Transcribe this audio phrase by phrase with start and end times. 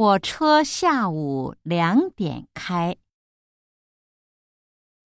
[0.00, 2.96] 火车下午两点开